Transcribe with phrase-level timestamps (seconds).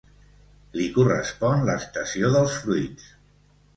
[0.77, 3.11] Li correspon l'estació dels fruits.